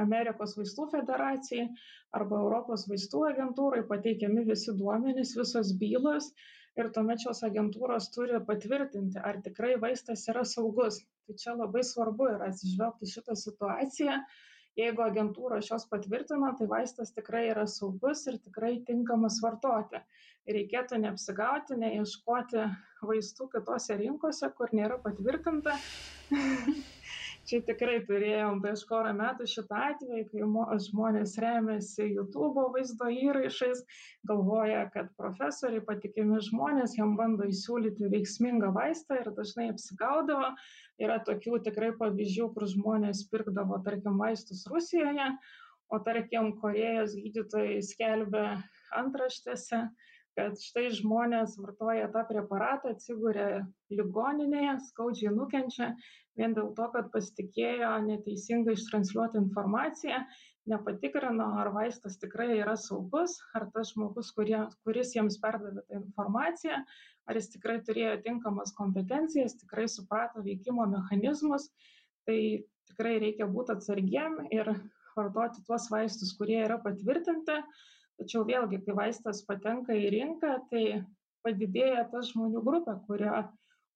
[0.03, 1.65] Amerikos vaistų federacijai
[2.19, 6.31] arba Europos vaistų agentūrai pateikiami visi duomenys, visos bylos
[6.79, 11.01] ir tuomet šios agentūros turi patvirtinti, ar tikrai vaistas yra saugus.
[11.27, 14.15] Tai čia labai svarbu yra atsižvelgti šitą situaciją.
[14.79, 19.99] Jeigu agentūra šios patvirtina, tai vaistas tikrai yra saugus ir tikrai tinkamas vartoti
[20.53, 22.69] reikėtų neapsigauti, neieškoti
[23.05, 25.75] vaistų kitose rinkose, kur nėra patvirtinta.
[27.49, 30.49] Čia tikrai turėjom prieš porą metų šitą atvejį, kai
[30.85, 33.81] žmonės remiasi YouTube vaizdo įrašais,
[34.29, 40.51] galvoja, kad profesoriai patikimi žmonės jam bando įsiūlyti veiksmingą vaistą ir dažnai apsigaudavo.
[40.99, 45.29] Yra tokių tikrai pavyzdžių, kur žmonės pirkdavo, tarkim, vaistus Rusijoje,
[45.89, 48.57] o tarkim, Korejos gydytojai skelbia
[48.99, 49.85] antraštėse,
[50.39, 55.93] kad štai žmonės vartoja tą preparatą, atsiguria ligoninėje, skaudžiai nukenčia
[56.39, 60.21] vien dėl to, kad pasitikėjo neteisingai ištransliuoti informaciją,
[60.69, 66.83] nepatikrino, ar vaistas tikrai yra saugus, ar tas žmogus, kurie, kuris jiems perdavė tą informaciją,
[67.29, 71.69] ar jis tikrai turėjo tinkamas kompetencijas, tikrai suprato veikimo mechanizmus.
[72.25, 72.39] Tai
[72.89, 74.73] tikrai reikia būti atsargiem ir
[75.15, 77.61] vartoti tuos vaistus, kurie yra patvirtinti
[78.19, 80.83] tačiau vėlgi kai vaistas patenka į rinką tai
[81.45, 83.31] padidėja ta žmonių grupė kurie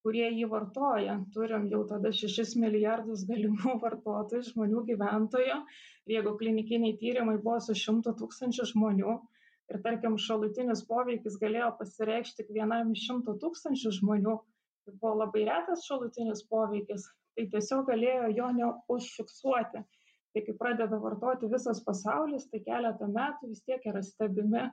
[0.04, 6.98] kurie jį vartoja turim jau tada šešis milijardus galimų vartotojų žmonių gyventojų ir jeigu klinikiniai
[7.00, 9.17] tyrimai buvo su šimtu tūkstančių žmonių
[9.71, 14.38] ir tarkim šalutinis poveikis galėjo pasireikšti tik vienam iš šimto tūkstančių žmonių
[14.84, 19.84] tai buvo labai retas šalutinis poveikis tai tiesiog galėjo jo neužfiksuoti
[20.34, 24.65] tai kai pradeda vartoti visas pasaulis, tai keletą metų vis tiek yra stebimi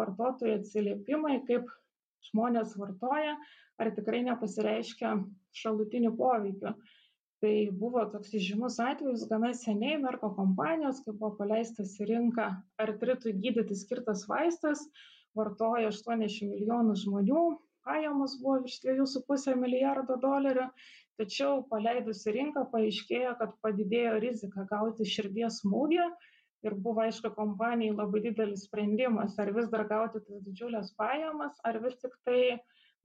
[0.00, 1.70] vartotojų atsiliepimai, kaip
[2.30, 3.36] žmonės vartoja,
[3.78, 5.14] ar tikrai nepasireiškia
[5.54, 6.74] šalutinių poveikių.
[7.44, 12.46] Tai buvo toks žymus atvejis gana seniai Merko kompanijos, kai buvo paleistas į rinką
[12.80, 14.86] artritui gydyti skirtas vaistas,
[15.36, 17.42] vartoja 80 milijonų žmonių,
[17.84, 20.70] pajamos buvo virš 2,5 milijardo dolerių
[21.20, 26.06] tačiau paleidus į rinką paaiškėjo kad padidėjo rizika gauti širdies smūgį
[26.64, 31.78] ir buvo aišku kompanijai labai didelis sprendimas ar vis dar gauti tas didžiules pajamas ar
[31.84, 32.56] vis tiktai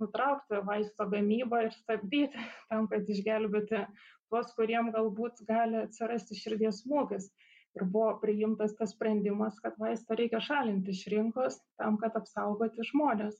[0.01, 3.83] nutraukti vaisto gamybą ir stabdyti tam kad išgelbėti
[4.29, 7.29] tuos kuriem galbūt gali atsirasti širdies smūgis.
[7.77, 13.37] Ir buvo priimtas tas sprendimas kad vaistą reikia šalinti iš rinkos tam kad apsaugoti žmones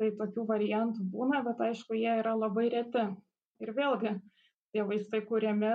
[0.00, 3.04] tai tokių variantų būna bet aišku jie yra labai reti.
[3.64, 4.12] Ir vėlgi,
[4.74, 5.72] tie vaistai kuriami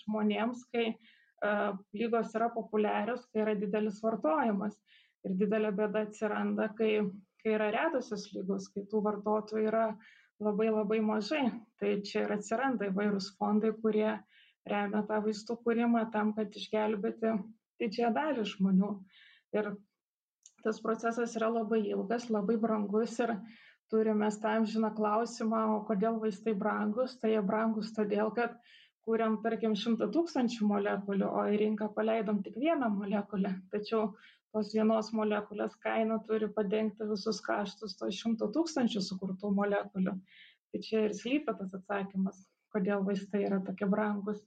[0.00, 4.78] žmonėms, kai uh, lygos yra populiarios, kai yra didelis vartojimas.
[5.26, 7.00] Ir didelė bėda atsiranda, kai,
[7.46, 9.84] kai yra retosios lygos, kai tų vartotojų yra
[10.42, 11.44] labai labai mažai.
[11.78, 14.08] Tai čia ir atsiranda įvairūs fondai, kurie
[14.66, 17.36] remia tą vaistų kūrimą tam, kad išgelbėti
[17.78, 18.90] didžiąją dalį žmonių.
[19.54, 19.70] Ir
[20.66, 23.36] tas procesas yra labai ilgas, labai brangus ir
[23.94, 28.56] turim mes tą amžiną klausimą o kodėl vaistai brangūs tai jie brangūs todėl kad
[29.06, 34.08] kūrėm tarkim šimtą tūkstančių molekulių o į rinką paleidom tik vieną molekulę tačiau
[34.56, 40.14] tos vienos molekulės kaina turi padengti visus kaštus to šimto tūkstančių sukurtų molekulių.
[40.72, 42.38] Tai čia ir slypi tas atsakymas
[42.72, 44.40] kodėl vaistai yra tokie brangūs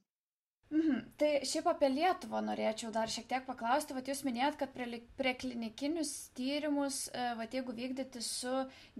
[0.70, 0.98] Mhm.
[1.18, 3.94] Tai šiaip apie Lietuvą norėčiau dar šiek tiek paklausti.
[3.96, 8.52] Vat jūs minėjot, kad prie, prie klinikinius tyrimus, e, vat jeigu vykdyti su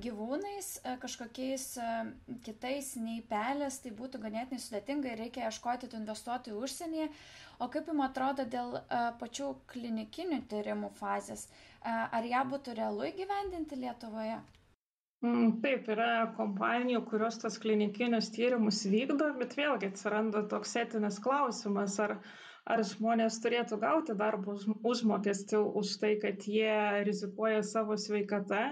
[0.06, 1.92] gyvūnais, e, kažkokiais e,
[2.48, 7.10] kitais nei pelės, tai būtų ganėtinai sudėtinga ir reikia ieškoti tų investuotojų užsienyje.
[7.62, 8.78] O kaip jums atrodo dėl
[9.20, 11.44] pačių klinikinių tyrimų fazės?
[11.84, 14.38] Ar ją būtų realu įgyvendinti Lietuvoje?
[15.28, 21.96] Mm, taip, yra kompanijų, kurios tos klinikinius tyrimus vykdo, bet vėlgi atsiranda toks etinis klausimas,
[22.04, 22.14] ar,
[22.74, 24.54] ar žmonės turėtų gauti darbo
[24.92, 26.72] užmokestį už tai, kad jie
[27.10, 28.62] rizikuoja savo sveikatą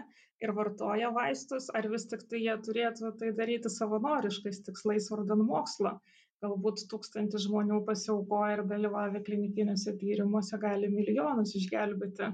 [0.47, 5.99] ir vartoja vaistus, ar vis tik tai jie turėtų tai daryti savanoriškais tikslais vardan mokslo.
[6.47, 12.33] Galbūt tūkstantis žmonių pasiaukoja ir dalyvavę klinikiniuose tyrimuose gali milijonus išgelbėti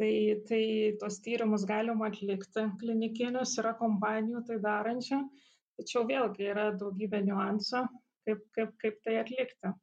[0.00, 0.14] tai
[0.48, 0.62] tai
[1.02, 5.20] tuos tyrimus galima atlikti klinikinius yra kompanijų tai darančių
[5.80, 7.84] tačiau vėlgi yra daugybė niuansų
[8.26, 9.76] kaip kaip kaip tai atlikti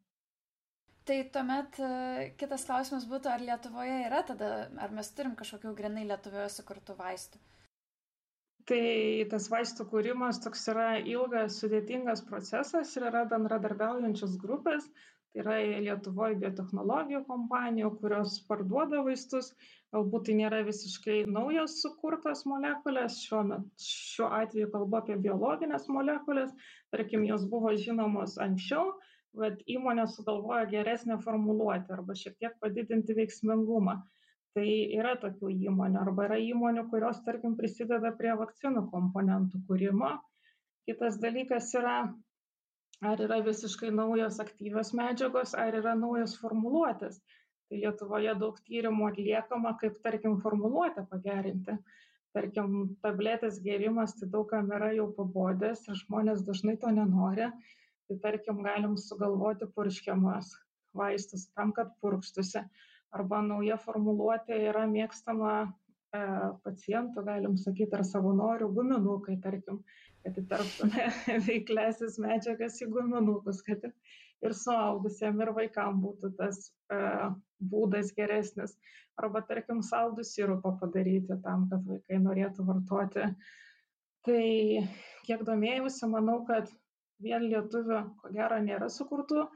[1.08, 1.89] Tai tuomet e,
[2.36, 4.47] kitas klausimas būtų, ar Lietuvoje yra tada,
[4.84, 7.39] ar mes turim kažkokių grinai Lietuvoje sukurtų vaistų?
[8.67, 8.82] Tai
[9.32, 14.89] tas vaistų kūrimas toks yra ilgas, sudėtingas procesas ir yra bendradarbiaujančios grupės,
[15.32, 19.53] tai yra Lietuvoje biotehnologijų kompanijų, kurios parduoda vaistus,
[19.95, 26.52] galbūt tai nėra visiškai naujos sukurtos molekulės šiuo metu šiuo atveju kalbu apie biologines molekules
[26.95, 28.91] tarkim jos buvo žinomos anksčiau
[29.41, 33.97] bet įmonė sugalvojo geresnę formuluotę arba šiek tiek padidinti veiksmingumą.
[34.58, 40.15] Tai yra tokių įmonių arba yra įmonių kurios tarkim prisideda prie vakcinų komponentų kūrimo.
[40.89, 41.97] Kitas dalykas yra
[43.06, 47.19] ar yra visiškai naujos aktyvios medžiagos ar yra naujos formuluotės
[47.67, 51.77] tai lietuvoje daug tyrimų atliekama kaip tarkim formuluotę pagerinti.
[52.36, 57.49] Tarkim tabletės gėrimas tai daug kam yra jau pabodęs ir žmonės dažnai to nenori.
[58.08, 60.53] Tai tarkim galim sugalvoti purškiamus
[60.97, 62.63] vaistus tam kad purkštųsi
[63.15, 66.21] arba nauja formuluotė yra mėgstama e,
[66.65, 69.82] pacientų galim sakyt ar savanorių guminukai tarkim
[70.23, 71.10] kad įterptume
[71.47, 73.86] veikliąsias medžiagas į guminukus kad
[74.45, 77.00] ir suaugusiem ir vaikam būtų tas e,
[77.73, 78.76] būdas geresnis.
[79.17, 83.32] Arba, tarkim, saldų sirupą padaryti tam, kad vaikai norėtų vartoti.
[84.28, 84.43] Tai
[85.26, 86.69] kiek domėjausi, manau, kad
[87.23, 89.47] vien lietuvių, ko gero, nėra sukurtų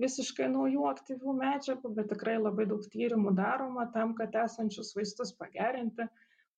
[0.00, 6.06] visiškai naujų aktyvių medžiagų, bet tikrai labai daug tyrimų daroma tam, kad esančius vaistus pagerinti,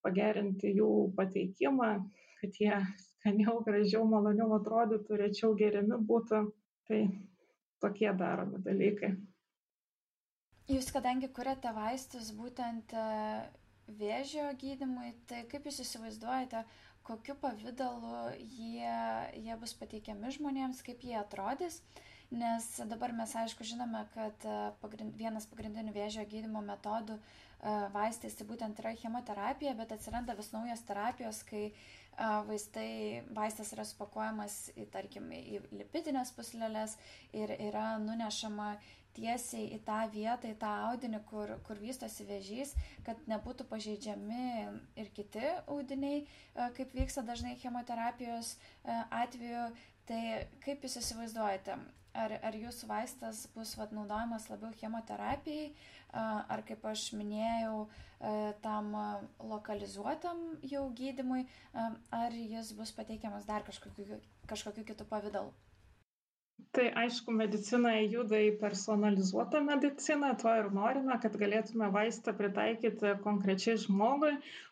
[0.07, 1.90] pagerinti jų pateikimą,
[2.38, 6.45] kad jie skaniau, gražiau, maloniau atrodytų, rečiau geriami būtų.
[6.90, 7.01] Tai
[7.83, 9.12] tokie daromi dalykai.
[10.71, 13.03] Jūs kadangi kuriate vaistus būtent e,
[13.99, 16.62] vėžio gydimui, tai kaip jūs įsivaizduojate,
[17.03, 18.95] kokiu pavydalu jie,
[19.42, 21.83] jie bus pateikiami žmonėms, kaip jie atrodys?
[22.33, 27.23] Nes dabar mes aišku žinome, kad e, pagrind, vienas pagrindinių vėžio gydimo metodų e,
[27.94, 31.68] vaistais tai būtent yra chemoterapija, bet atsiranda vis naujos terapijos, kai
[32.48, 36.98] vaistai, vaistas yra supakuojamas į, tarkim, į lipidinės puslelės
[37.33, 38.75] ir yra nunešama
[39.16, 42.75] tiesiai į tą vietą, į tą audinį, kur, kur vystosi vėžys,
[43.07, 44.46] kad nebūtų pažeidžiami
[45.01, 46.25] ir kiti audiniai,
[46.77, 48.57] kaip vyksta dažnai chemoterapijos
[49.11, 49.70] atveju.
[50.03, 50.22] Tai
[50.64, 51.77] kaip jūs įsivaizduojate,
[52.14, 55.72] ar, ar jūsų vaistas bus vat, naudojamas labiau chemoterapijai,
[56.12, 57.87] ar kaip aš minėjau,
[58.62, 58.92] tam
[59.53, 61.46] lokalizuotam jau gydimui,
[62.12, 64.20] ar jis bus pateikiamas dar kažkokiu,
[64.51, 65.53] kažkokiu kitu pavydalu?
[66.76, 73.74] Tai aišku, medicina juda į personalizuotą mediciną, to ir norime, kad galėtume vaistą pritaikyti konkrečiai
[73.82, 74.30] žmogui,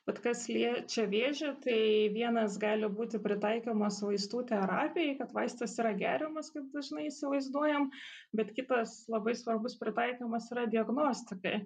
[0.08, 1.76] bet kas liečia vėžį, tai
[2.14, 7.90] vienas gali būti pritaikomas vaistų terapijai, kad vaistas yra geriamas, kaip dažnai įsivaizduojam,
[8.40, 11.58] bet kitas labai svarbus pritaikomas yra diagnostikai.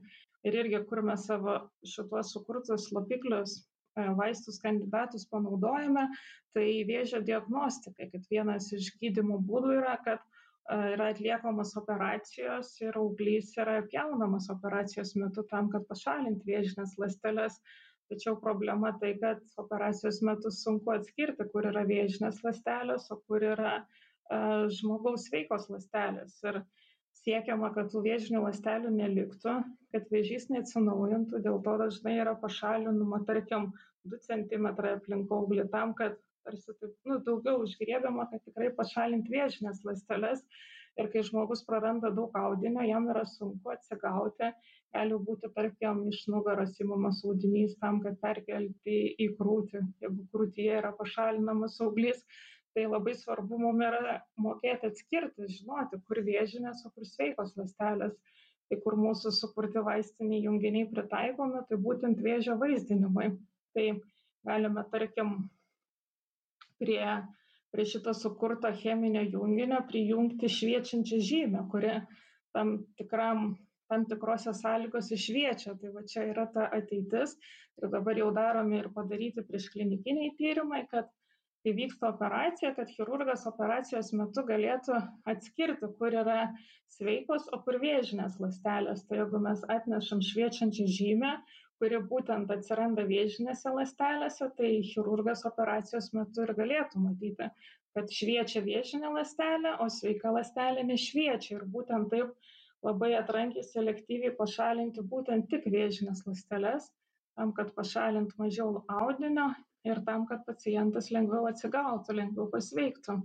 [0.50, 1.60] Ir irgi, kur mes savo
[1.94, 3.60] šituos sukurtus slopiklius
[3.96, 6.08] vaistus kandidatus panaudojame,
[6.54, 12.98] tai vėžio diagnostikai, kad vienas iš gydimo būdų yra, kad e, yra atliekamos operacijos ir
[13.00, 17.60] auglys yra pjaunamas operacijos metu tam, kad pašalinti vėžinės ląsteles.
[18.12, 23.78] Tačiau problema tai, kad operacijos metu sunku atskirti, kur yra vėžinės ląstelės, o kur yra
[23.80, 26.36] uh, žmogaus sveikos ląstelės.
[26.44, 26.83] Ir uh,
[27.24, 29.56] siekiama kad tų vėžinių ląstelių neliktų
[29.94, 33.72] kad vėžys neatsinaujintų dėl to dažnai yra pašalinama tarkim
[34.04, 39.84] du centimetrai aplink auglį tam kad tarsi taip nu daugiau užgriebiama kad tikrai pašalint vėžines
[39.88, 40.44] ląsteles.
[41.00, 44.50] Ir kai žmogus praranda daug audinio jam yra sunku atsigauti
[44.94, 49.82] gali būti tarkim iš nugaros imamas audinys tam kad perkelti į krūtį.
[50.04, 52.22] Jeigu krūtyje yra pašalinamas auglys
[52.74, 58.16] Tai labai svarbu mums yra mokėti atskirti, žinoti, kur vėžinės, o kur sveikos lastelės.
[58.68, 63.28] Tai kur mūsų sukurti vaistiniai junginiai pritaikomi, tai būtent vėžio vaizdinimui.
[63.76, 63.84] Tai
[64.48, 65.34] galime, tarkim,
[66.80, 67.04] prie,
[67.74, 71.98] prie šito sukurto cheminio junginio prijungti šviečiančią žymę, kuri
[72.56, 73.52] tam tikram
[73.88, 75.76] tam tikrose sąlygose šviečia.
[75.80, 77.36] Tai va čia yra ta ateitis.
[77.82, 81.10] Ir dabar jau daromi ir padaryti prieš klinikiniai tyrimai, kad
[81.64, 84.98] kai vyksta operacija, kad chirurgas operacijos metu galėtų
[85.32, 86.40] atskirti, kur yra
[86.92, 89.04] sveikos, o kur vėžinės lastelės.
[89.08, 91.32] Tai jeigu mes atnešam šviečiančią žymę,
[91.80, 97.48] kuri būtent atsiranda vėžinėse lastelėse, tai chirurgas operacijos metu ir galėtų matyti,
[97.96, 101.56] kad šviečia vėžinė lastelė, o sveika lastelė nešviečia.
[101.56, 102.34] Ir būtent taip
[102.84, 106.90] labai atrankiai selektyviai pašalinti būtent tik vėžines ląsteles,
[107.38, 109.48] tam, kad pašalint mažiau audinio
[109.84, 113.18] ir tam, kad pacientas lengviau atsigautų, lengviau pasveiktų.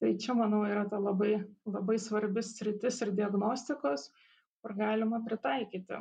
[0.00, 1.34] Tai čia, manau, yra ta labai,
[1.68, 4.06] labai svarbis sritis ir diagnostikos,
[4.62, 6.00] kur galima pritaikyti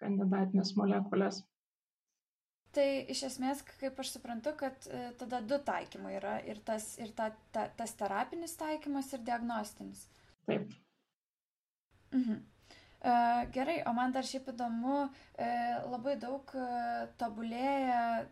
[0.00, 1.42] kandidatinės molekulės.
[2.76, 7.12] Tai iš esmės, kaip aš suprantu, kad e, tada du taikymai yra ir tas, ir
[7.16, 10.04] ta, ta, tas terapinis taikymas ir diagnostinis.
[10.48, 10.72] Taip,
[12.12, 12.36] Mhm.
[13.00, 13.12] E,
[13.52, 14.98] gerai, o man dar šiaip įdomu,
[15.36, 15.48] e,
[15.92, 16.52] labai daug
[17.20, 18.26] tobulėja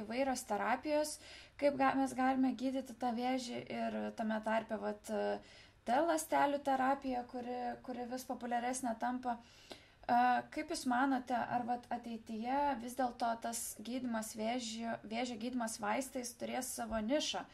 [0.00, 1.18] įvairios terapijos,
[1.60, 5.12] kaip mes galime gydyti tą vėžį ir tame tarpe, vat,
[5.84, 9.36] T lastelių terapija, kuri, kuri vis populiaresnė tampa.
[10.54, 16.72] Kaip Jūs manote, ar vat, ateityje vis dėlto tas gydimas vėžio, vėžio gydimas vaistais turės
[16.78, 17.44] savo nišą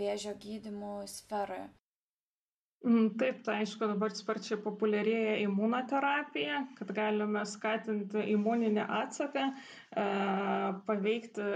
[0.00, 1.68] vėžio gydimų sferoje?
[2.82, 9.44] Mm, taip, tai aišku, dabar sparčiai populiarėja imunoterapija, kad galime skatinti imuninį atsaką,
[10.02, 10.06] e,
[10.88, 11.46] paveikti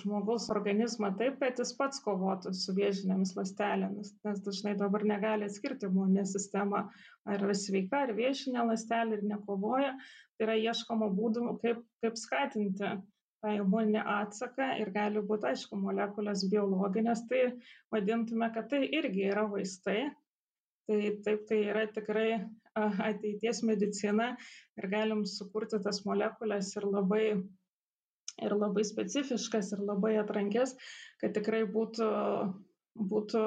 [0.00, 5.90] žmogaus organizmą taip, kad jis pats kovotų su vėžinėmis lastelėmis, nes dažnai dabar negali atskirti
[5.90, 6.86] imuninė sistema,
[7.28, 9.92] ar sveika, ar vėžinė lastelė ir nekovoja.
[10.38, 12.94] Tai yra ieškoma būdų, kaip, kaip skatinti
[13.44, 17.44] tą imuninį atsaką ir gali būti, aišku, molekulės biologinės, tai
[17.92, 20.08] vadintume, kad tai irgi yra vaistai,
[20.90, 22.30] Tai taip, tai yra tikrai
[22.74, 24.32] ateities medicina
[24.80, 27.26] ir galim sukurti tas molekulės ir labai,
[28.42, 30.74] ir labai specifiškas, ir labai atrankės,
[31.22, 32.08] kad tikrai būtų,
[33.12, 33.44] būtų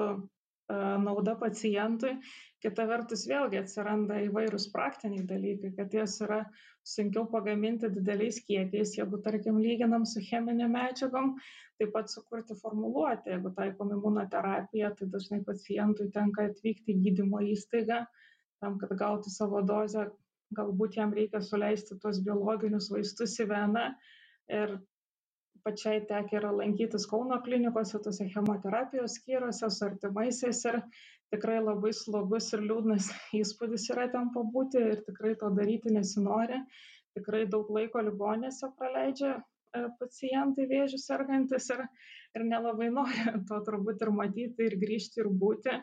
[0.70, 2.16] nauda pacientui.
[2.64, 6.40] Kita vertus, vėlgi atsiranda įvairūs praktiniai dalykai, kad jas yra
[6.88, 11.34] sunkiau pagaminti dideliais kiekiais, jeigu, tarkim, lyginam su cheminė medžiagom,
[11.80, 13.36] taip pat sukurti formuluotę.
[13.36, 18.06] Jeigu taikom imunoterapiją, tai dažnai pacientui tenka atvykti į gydymo įstaigą
[18.64, 20.08] tam, kad gautų savo dozę,
[20.56, 23.90] galbūt jam reikia suleisti tuos biologinius vaistus į veną.
[24.52, 24.78] Ir
[25.68, 30.82] pačiai tekia yra lankytis Kauno klinikose, tose chemoterapijos skyriuose su artimaisiais ir
[31.36, 33.10] tikrai labai slogus ir liūdnas
[33.42, 36.62] įspūdis yra ten pabūti ir tikrai to daryti nesinori.
[37.18, 39.36] Tikrai daug laiko ligonėse praleidžia
[39.74, 41.80] E, pacientai vėžių sergantis ir,
[42.38, 45.78] ir nelabai nori to turbūt ir matyti, ir grįžti, ir būti.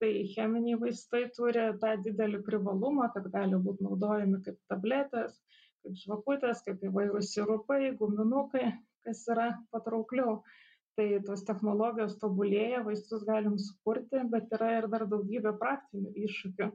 [0.00, 5.34] Tai cheminiai vaistai turi tą didelį privalumą, kad gali būti naudojami kaip tabletės,
[5.84, 8.70] kaip žvakutės, kaip įvairūs sirupai, guminukai,
[9.06, 10.40] kas yra patraukliau.
[10.98, 16.66] Tai tos technologijos tobulėja, vaistus galim sukurti, bet yra ir dar daugybė praktinių iššūkių,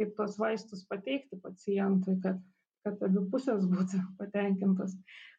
[0.00, 2.40] kaip tos vaistus pateikti pacientui, kad
[2.86, 4.96] kad abi pusės būtų patenkintos.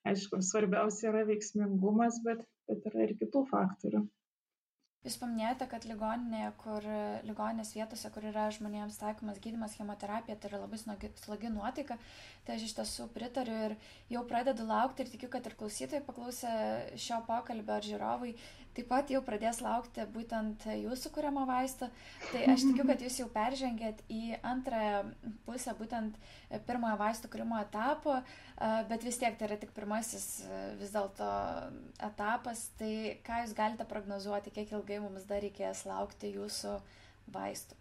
[0.08, 4.04] Aišku, svarbiausia yra veiksmingumas, bet, bet yra ir kitų faktorių.
[5.02, 6.86] Jūs paminėjote, kad ligoninėje, kur
[7.26, 11.98] ligoninės vietose, kur yra žmonėms taikomas gydimas chemoterapija, tai yra labai slogi, nuotaika,
[12.46, 13.74] tai aš iš tiesų pritariu ir
[14.14, 16.54] jau pradedu laukti ir tikiu, kad ir klausytojai paklausę
[17.02, 18.36] šio pokalbio ar žiūrovai
[18.76, 21.90] taip pat jau pradės laukti būtent jūsų kuriamo vaisto.
[22.32, 25.02] Tai aš tikiu, kad jūs jau peržengėt į antrąją
[25.48, 26.16] pusę būtent
[26.68, 28.20] pirmojo vaistų kūrimo etapo,
[28.90, 30.28] bet vis tiek tai yra tik pirmasis
[30.80, 31.30] vis dėlto
[32.12, 32.70] etapas.
[32.80, 32.94] Tai
[33.28, 36.76] ką jūs galite prognozuoti, kiek ilgai mums dar reikės laukti jūsų
[37.32, 37.78] vaistų?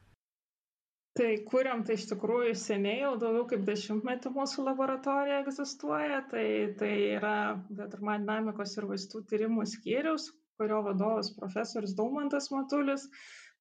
[1.19, 6.45] Tai kuriam tai iš tikrųjų seniai, jau daugiau kaip dešimtmetį mūsų laboratorija egzistuoja, tai,
[6.79, 7.33] tai yra
[7.81, 10.29] termodinamikos ir vaistų tyrimų skyrius,
[10.61, 13.09] kurio vadovas profesorius Daumantas Matulis,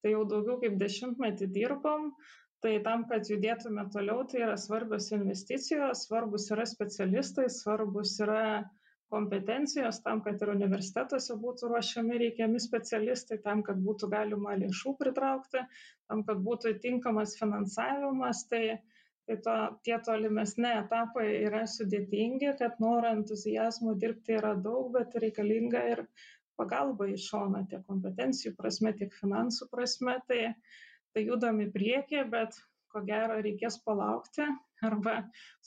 [0.00, 2.12] tai jau daugiau kaip dešimtmetį dirbom.
[2.60, 8.42] Tai tam, kad judėtume toliau, tai yra svarbios investicijos, svarbus yra specialistai, svarbus yra
[9.10, 15.64] kompetencijos tam, kad ir universitetuose būtų ruošiami reikiami specialistai, tam, kad būtų galima lėšų pritraukti,
[16.08, 18.44] tam, kad būtų tinkamas finansavimas.
[18.52, 18.62] Tai,
[19.28, 19.56] tai to,
[19.86, 26.06] tie tolimesni etapai yra sudėtingi, kad noro entuzijazmo dirbti yra daug, bet reikalinga ir
[26.60, 30.42] pagalba iš šono tiek kompetencijų prasme, tiek finansų prasme, tai,
[31.14, 32.58] tai judam į priekį, bet
[32.92, 34.46] ko gero reikės palaukti
[34.88, 35.16] arba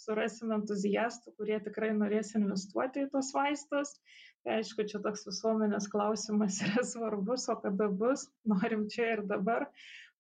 [0.04, 3.96] surasim entuziastų, kurie tikrai norės investuoti į tos vaistus.
[4.44, 9.70] Tai aišku, čia toks visuomenės klausimas yra svarbus, o kada bus, norim čia ir dabar,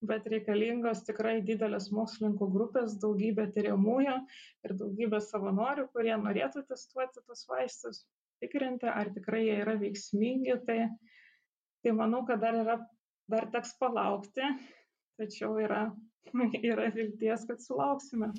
[0.03, 4.17] bet reikalingos tikrai didelės mokslininkų grupės, daugybė tyriamųjų
[4.67, 8.05] ir daugybė savanorių, kurie norėtų testuoti tos vaistus
[8.43, 10.79] tikrinti, ar tikrai jie yra veiksmingi, tai,
[11.83, 12.77] tai manau, kad dar, yra,
[13.31, 14.47] dar teks palaukti,
[15.19, 15.85] tačiau yra,
[16.71, 18.33] yra vilties, kad sulauksime.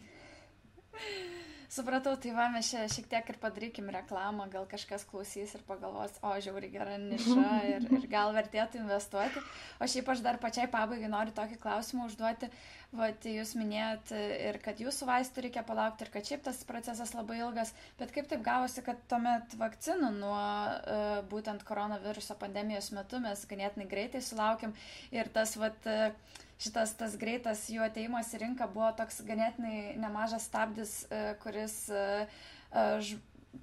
[1.75, 6.13] Supratau, tai va, mes čia šiek tiek ir padarykim reklamą, gal kažkas klausys ir pagalvos,
[6.23, 9.43] o žiauri gera niša ir, ir gal vertėtų investuoti.
[9.83, 12.51] O šiaip aš dar pačiai pabaigai noriu tokį klausimą užduoti.
[12.95, 17.41] Vat jūs minėjot ir kad jūsų vaistų reikia palaukti ir kad šiaip tas procesas labai
[17.41, 23.43] ilgas, bet kaip taip gavosi, kad tuomet vakcinų nuo uh, būtent koronaviruso pandemijos metu mes
[23.51, 24.79] ganėtinai greitai sulaukiam
[25.11, 30.49] ir tas vat uh, šitas tas greitas jų ateimas į rinką buvo toks ganėtinai nemažas
[30.49, 32.27] stabdis, e, kuris, e,
[32.73, 33.17] e,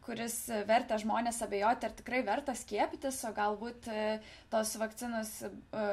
[0.06, 0.36] kuris
[0.70, 3.90] vertė žmonės abejoti, ar tikrai verta skiepytis, o galbūt
[4.54, 5.34] tos vakcinos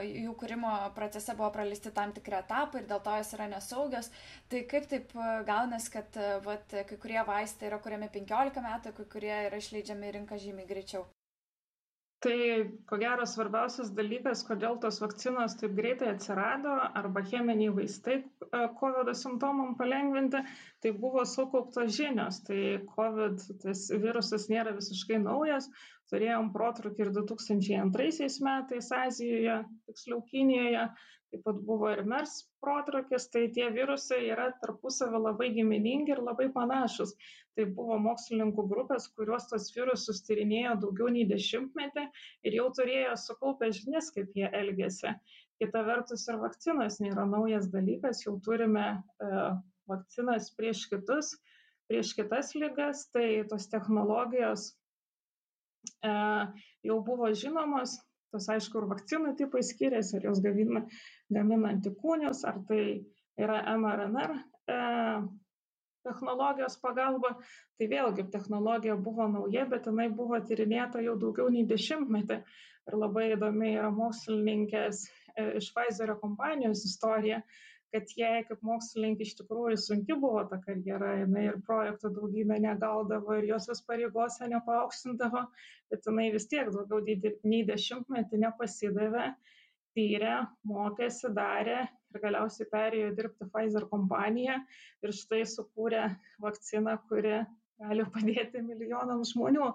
[0.07, 4.12] jų kūrimo procese buvo pralisti tam tikri etapai ir dėl to jos yra nesaugios.
[4.49, 5.14] Tai kaip taip
[5.51, 10.18] gaunas, kad vat, kai kurie vaistai yra kuriami 15 metų, kai kurie yra išleidžiami į
[10.20, 11.09] rinką žymiai greičiau?
[12.25, 12.39] Tai
[12.91, 19.12] ko gero svarbiausias dalykas, kodėl tos vakcinos taip greitai atsirado, arba cheminiai vaistai e, COVID
[19.21, 20.41] simptomam palengvinti,
[20.83, 22.41] tai buvo sukauptos žinios.
[22.49, 22.59] Tai
[22.97, 25.71] COVID tas virusas nėra visiškai naujas,
[26.11, 28.11] turėjom protrukį ir 2002
[28.49, 30.89] metais Azijoje, tiksliau Kinijoje,
[31.33, 36.49] taip pat buvo ir MERS protrukis, tai tie virusai yra tarpusavio labai giminingi ir labai
[36.55, 37.12] panašus.
[37.57, 42.07] Tai buvo mokslininkų grupės, kuriuos tos virusus tyrinėjo daugiau nei dešimtmetį
[42.49, 45.12] ir jau turėjo sukaupę žinias, kaip jie elgesi.
[45.59, 49.31] Kita vertus ir vakcinos nėra naujas dalykas, jau turime e,
[49.91, 51.33] vakcinas prieš kitus,
[51.91, 54.68] prieš kitas lygas, tai tos technologijos
[56.07, 56.12] e,
[56.87, 57.97] jau buvo žinomos,
[58.33, 60.85] tas aišku ir vakcinų tipai skiriasi, ar jos gamina,
[61.35, 62.83] gamina antikūnius, ar tai
[63.39, 64.79] yra mRNR e,
[66.09, 67.35] technologijos pagalba.
[67.79, 72.41] Tai vėlgi technologija buvo nauja, bet jinai buvo tyrinėta jau daugiau nei dešimtmetį.
[72.89, 75.03] Ir labai įdomi yra mokslininkės
[75.37, 77.43] e, iš Pfizerio kompanijos istorija,
[77.93, 83.37] kad jai kaip mokslininkė iš tikrųjų sunki buvo ta karjera, jinai ir projektų daugybę negaudavo
[83.39, 85.45] ir jos vis pareigose nepaaukštindavo,
[85.93, 89.29] bet jinai vis tiek daugiau nei dešimtmetį nepasidavė,
[89.99, 90.34] tyrė,
[90.70, 91.82] mokėsi, darė
[92.14, 94.61] ir galiausiai perėjo dirbti Pfizer kompaniją
[95.05, 96.05] ir štai sukūrė
[96.42, 97.40] vakciną, kuri
[97.82, 99.72] gali padėti milijonams žmonių.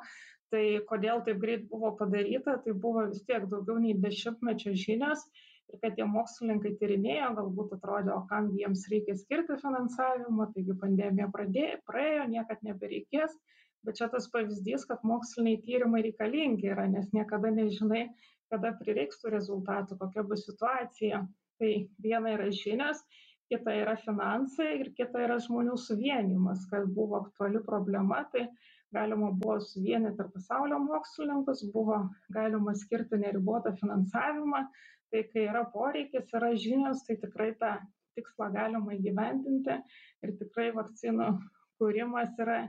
[0.53, 5.26] Tai kodėl taip greit buvo padaryta, tai buvo vis tiek daugiau nei dešimtmečio žinios
[5.74, 11.26] ir kad tie mokslininkai tyrinėjo, galbūt atrodė, o kam jiems reikia skirti finansavimą, taigi pandemija
[11.34, 13.34] pradėjo, praėjo, niekad nebereikės,
[13.88, 18.05] bet čia tas pavyzdys, kad moksliniai tyrimai reikalingi yra, nes niekada nežinai,
[18.54, 21.24] kada prireiks tų rezultatų, kokia bus situacija.
[21.62, 23.01] Tai viena yra žinias,
[23.51, 28.47] kita yra finansai ir kita yra žmonių suvienimas, kas buvo aktuali problema, tai
[28.93, 31.99] galima buvo suvienyti ir pasaulio mokslininkus, buvo
[32.34, 34.64] galima skirti neribotą finansavimą,
[35.14, 37.76] tai kai yra poreikis, yra žinios, tai tikrai tą
[38.18, 39.78] tikslą galima įgyvendinti
[40.26, 41.30] ir tikrai vakcinų
[41.82, 42.60] kūrimas yra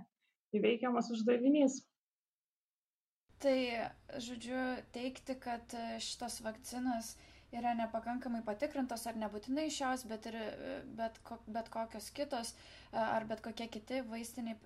[0.56, 1.80] įveikiamas uždavinys.
[3.44, 3.58] Tai,
[4.24, 4.58] žodžiu,
[4.94, 7.14] teikti, kad šitos vakcinos
[7.54, 10.38] yra nepakankamai patikrintos ar nebūtinai šios, bet ir
[10.98, 11.18] bet,
[11.56, 12.54] bet kokios kitos
[12.94, 14.56] ar bet kokie kiti vaistiniai,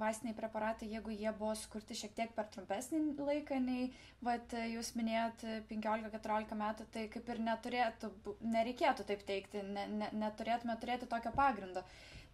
[0.00, 3.88] vaistiniai preparatai, jeigu jie buvo skurti šiek tiek per trumpesnį laiką nei,
[4.26, 8.12] vat, jūs minėjot, 15-14 metų, tai kaip ir neturėtų,
[8.56, 11.86] nereikėtų taip teikti, ne, ne, neturėtume turėti tokio pagrindo.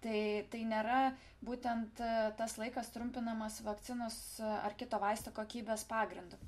[0.02, 1.02] Tai, tai nėra
[1.46, 2.00] būtent
[2.38, 6.40] tas laikas trumpinamas vakcinos ar kito vaisto kokybės pagrindu.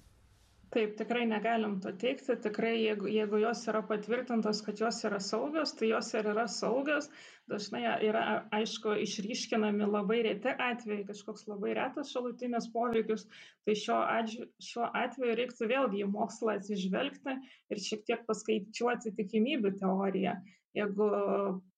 [0.74, 5.72] Taip, tikrai negalim to teikti, tikrai jeigu, jeigu jos yra patvirtintos, kad jos yra saugios,
[5.78, 7.07] tai jos ir yra saugios.
[7.52, 8.24] Dažnai yra,
[8.59, 13.26] aišku, išryškinami labai reti atvejai, kažkoks labai retas šalutinis poveikis,
[13.62, 17.36] tai šiuo, atžiu, šiuo atveju reiktų vėlgi į mokslą atsižvelgti
[17.70, 20.34] ir šiek tiek paskaičiuoti tikimybių teoriją.
[20.74, 21.08] Jeigu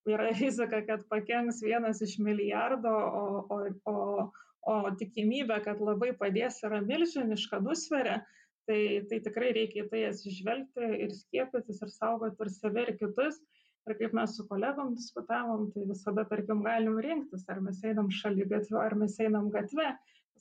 [0.08, 3.60] yra rizika, kad pakenks vienas iš milijardo, o, o,
[3.92, 4.30] o,
[4.72, 8.22] o tikimybė, kad labai padės, yra milžiniška, nusveria,
[8.66, 8.80] tai
[9.10, 13.38] tai tikrai reikia į tai atsižvelgti ir skiepytis ir saugoti ir save ir kitus.
[13.86, 18.80] Ir kaip mes su kolegom diskutavom tai visada tarkim galim rinktis ar mes einam šaligatviu
[18.82, 19.92] ar mes einam gatve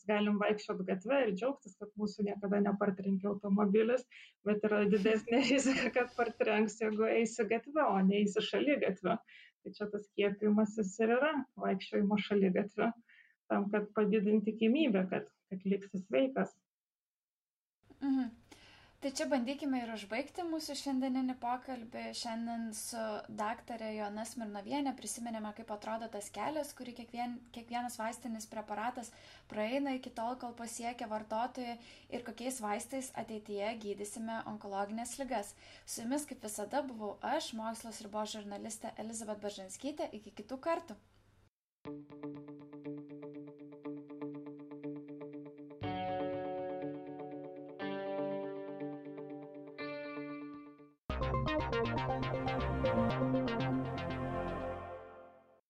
[0.10, 4.06] galim vaikščioti gatve ir džiaugtis, kad mūsų niekada nepartrenkė automobilis,
[4.48, 9.18] bet yra didesnė rizika, kad partrenks, jeigu eisi gatve, o neįsi šaly gatve.
[9.66, 12.92] Tai čia tas kiepimasis ir yra vaikščiojimo šaly gatve,
[13.50, 16.54] tam, kad padidinti tikimybę, kad, kad liksi sveikas.
[18.02, 18.34] Mhm.
[19.06, 22.06] Tai čia bandykime ir užbaigti mūsų šiandieninį pokalbį.
[22.18, 23.02] Šiandien su
[23.38, 29.14] daktarė Jona Smirnovienė prisiminėme, kaip atrodo tas kelias, kurį kiekvien, kiekvienas vaistinis preparatas
[29.52, 31.78] praeina iki tol, kol pasiekia vartotojai
[32.18, 35.54] ir kokiais vaistais ateityje gydysime onkologinės ligas.
[35.86, 40.10] Su jumis, kaip visada, buvau aš, mokslos ribos žurnalistė Elizabet Bažanskytė.
[40.18, 40.98] Iki kitų kartų.
[41.86, 42.55] Thank you.